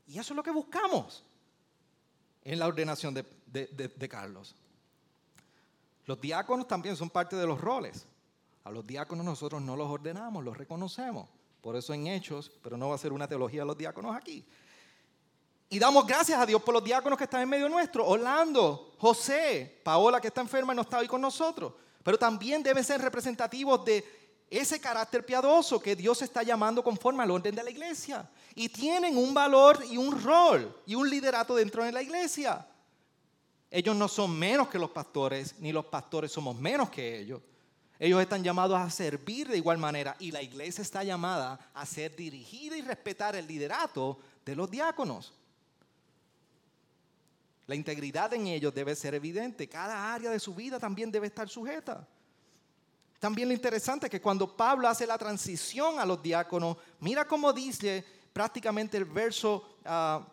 [0.07, 1.23] Y eso es lo que buscamos
[2.43, 4.55] en la ordenación de, Carlos.
[6.05, 8.07] Los diáconos también son parte de los roles.
[8.63, 11.29] A los diáconos nosotros no los ordenamos, los reconocemos.
[11.61, 14.45] Por eso en Hechos, pero no va a ser una teología de los diáconos aquí.
[15.69, 18.05] Y damos gracias a Dios por los diáconos que están en medio nuestro.
[18.07, 21.73] Orlando, José, Paola que está enferma y no está hoy con nosotros.
[22.03, 24.03] Pero también deben ser representativos de
[24.49, 28.27] ese carácter piadoso que Dios está llamando conforme al orden de la iglesia.
[28.55, 32.65] Y tienen un valor y un rol y un liderato dentro de la iglesia.
[33.69, 37.41] Ellos no son menos que los pastores, ni los pastores somos menos que ellos.
[37.99, 42.15] Ellos están llamados a servir de igual manera y la iglesia está llamada a ser
[42.15, 45.33] dirigida y respetar el liderato de los diáconos.
[47.69, 49.69] La integridad en ellos debe ser evidente.
[49.69, 52.03] Cada área de su vida también debe estar sujeta.
[53.19, 57.53] También lo interesante es que cuando Pablo hace la transición a los diáconos, mira cómo
[57.53, 58.03] dice
[58.33, 60.25] prácticamente el verso 10 ah,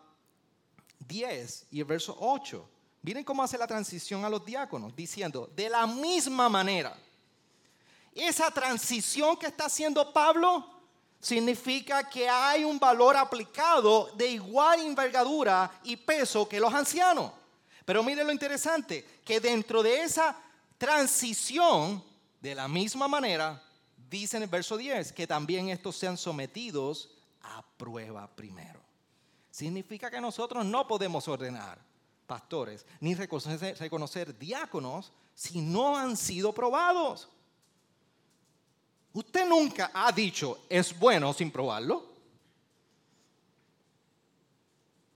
[1.69, 2.69] y el verso 8.
[3.03, 6.97] Miren cómo hace la transición a los diáconos, diciendo, de la misma manera.
[8.15, 10.76] Esa transición que está haciendo Pablo
[11.27, 17.33] significa que hay un valor aplicado de igual envergadura y peso que los ancianos.
[17.83, 20.37] Pero mire lo interesante, que dentro de esa
[20.77, 22.01] transición,
[22.39, 23.61] de la misma manera,
[24.09, 27.09] dice en el verso 10, que también estos sean sometidos
[27.41, 28.79] a prueba primero.
[29.51, 31.77] Significa que nosotros no podemos ordenar
[32.25, 37.27] pastores ni reconocer, reconocer diáconos si no han sido probados.
[39.17, 42.05] Usted nunca ha dicho, es bueno sin probarlo.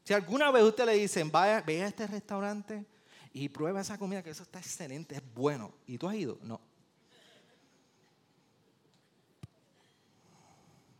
[0.04, 2.84] Si alguna vez usted le dicen, vaya, ve a este restaurante
[3.32, 5.72] y prueba esa comida, que eso está excelente, es bueno.
[5.86, 6.40] ¿Y tú has ido?
[6.42, 6.60] No.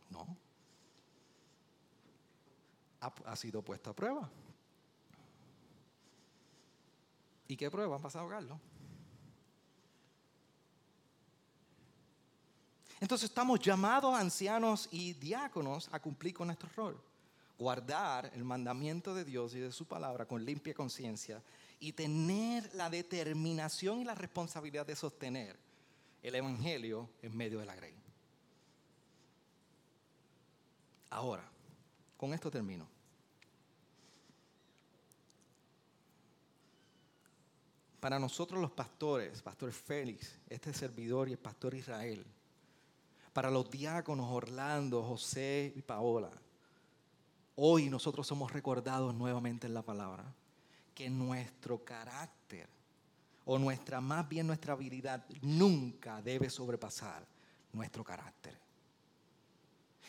[0.08, 0.36] No.
[3.00, 4.30] Ha, ha sido puesto a prueba.
[7.48, 8.60] ¿Y qué prueba han pasado, Carlos?
[13.02, 17.02] Entonces estamos llamados ancianos y diáconos a cumplir con nuestro rol.
[17.58, 21.42] Guardar el mandamiento de Dios y de su palabra con limpia conciencia
[21.80, 25.56] y tener la determinación y la responsabilidad de sostener
[26.22, 27.96] el Evangelio en medio de la grey.
[31.10, 31.50] Ahora,
[32.16, 32.86] con esto termino.
[37.98, 42.24] Para nosotros los pastores, Pastor Félix, este servidor y el Pastor Israel,
[43.32, 46.30] para los diáconos Orlando, José y Paola.
[47.56, 50.24] Hoy nosotros somos recordados nuevamente en la palabra
[50.94, 52.68] que nuestro carácter
[53.44, 57.26] o nuestra, más bien nuestra habilidad, nunca debe sobrepasar
[57.72, 58.56] nuestro carácter.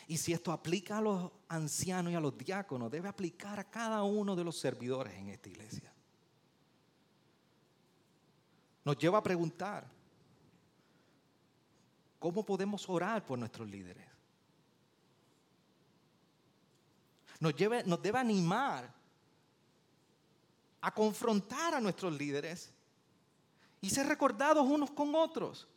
[0.06, 4.02] Y si esto aplica a los ancianos y a los diáconos, debe aplicar a cada
[4.02, 5.92] uno de los servidores en esta iglesia.
[8.84, 9.86] Nos lleva a preguntar,
[12.24, 14.06] ¿Cómo podemos orar por nuestros líderes?
[17.38, 18.90] Nos, debe animar
[20.80, 22.72] a confrontar a nuestros líderes
[23.82, 25.68] y ser recordados unos con otros.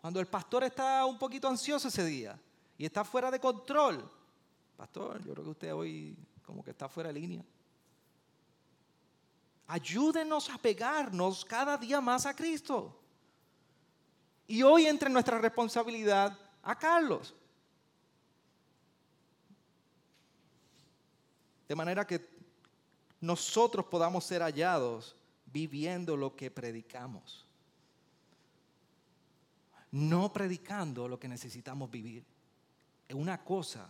[0.00, 2.36] Cuando el pastor está un poquito ansioso ese día
[2.76, 4.10] y está fuera de control,
[4.76, 7.44] pastor, yo creo que usted hoy como que está fuera de línea.
[9.68, 13.03] Ayúdenos a pegarnos cada día más a Cristo.
[14.46, 17.34] Y hoy entre nuestra responsabilidad a Carlos.
[21.68, 22.28] De manera que
[23.20, 25.16] nosotros podamos ser hallados
[25.46, 27.46] viviendo lo que predicamos.
[29.90, 32.24] No predicando lo que necesitamos vivir.
[33.14, 33.88] Una cosa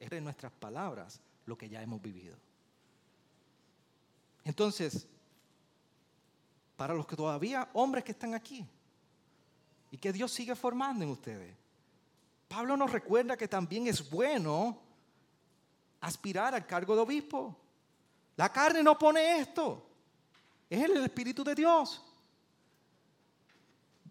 [0.00, 2.36] es de nuestras palabras lo que ya hemos vivido.
[4.44, 5.06] Entonces,
[6.76, 8.66] para los que todavía, hombres que están aquí,
[9.92, 11.54] y que Dios sigue formando en ustedes,
[12.48, 14.78] Pablo nos recuerda que también es bueno
[16.00, 17.56] aspirar al cargo de obispo.
[18.36, 19.86] La carne no pone esto,
[20.68, 22.02] es el Espíritu de Dios.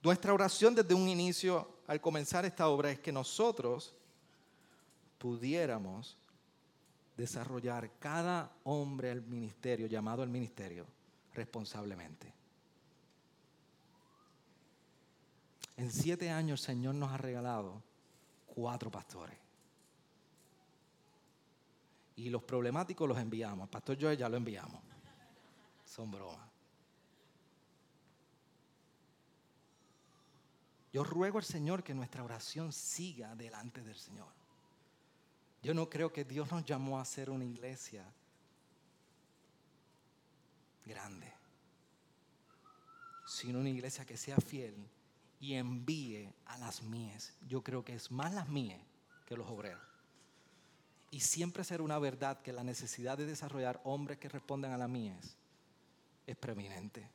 [0.04, 3.94] Nuestra oración desde un inicio, al comenzar esta obra, es que nosotros
[5.18, 6.18] pudiéramos
[7.18, 10.86] desarrollar cada hombre al ministerio, llamado al ministerio,
[11.34, 12.41] responsablemente.
[15.82, 17.82] En siete años el Señor nos ha regalado
[18.46, 19.36] cuatro pastores.
[22.18, 23.68] Y los problemáticos los enviamos.
[23.68, 24.80] Pastor Joel ya lo enviamos.
[25.84, 26.48] Son bromas.
[30.94, 34.32] Yo ruego al Señor que nuestra oración siga delante del Señor.
[35.64, 38.06] Yo no creo que Dios nos llamó a ser una iglesia
[40.86, 41.34] grande,
[43.26, 44.76] sino una iglesia que sea fiel
[45.42, 47.34] y envíe a las mías.
[47.48, 48.80] Yo creo que es más las mías
[49.26, 49.82] que los obreros.
[51.10, 54.88] Y siempre será una verdad que la necesidad de desarrollar hombres que respondan a las
[54.88, 55.36] mías
[56.28, 57.10] es preeminente.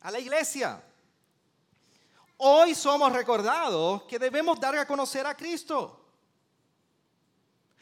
[0.00, 0.82] A la iglesia.
[2.36, 6.03] Hoy somos recordados que debemos dar a conocer a Cristo.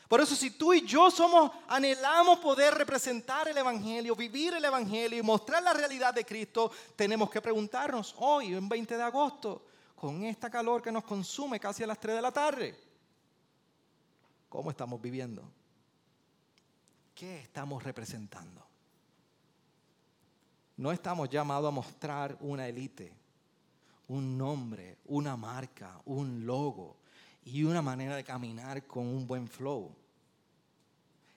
[0.08, 5.18] Por eso si tú y yo somos, anhelamos poder representar el Evangelio, vivir el Evangelio
[5.18, 10.24] y mostrar la realidad de Cristo, tenemos que preguntarnos hoy, en 20 de agosto, con
[10.24, 12.78] esta calor que nos consume casi a las 3 de la tarde,
[14.48, 15.42] ¿cómo estamos viviendo?
[17.14, 18.66] ¿Qué estamos representando?
[20.76, 23.14] No estamos llamados a mostrar una élite,
[24.08, 27.01] un nombre, una marca, un logo
[27.44, 29.94] y una manera de caminar con un buen flow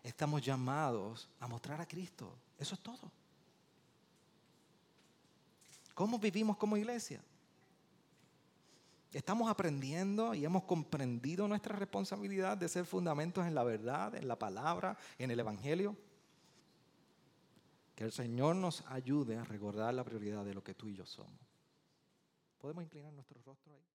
[0.03, 2.32] estamos llamados a mostrar a Cristo.
[2.60, 3.12] Eso es todo.
[5.95, 7.22] ¿Cómo vivimos como iglesia?
[9.12, 14.38] Estamos aprendiendo y hemos comprendido nuestra responsabilidad de ser fundamentos en la verdad, en la
[14.38, 15.95] palabra, en el Evangelio.
[17.95, 21.06] Que el Señor nos ayude a recordar la prioridad de lo que tú y yo
[21.06, 21.32] somos.
[22.60, 23.95] ¿Podemos inclinar nuestro rostro ahí?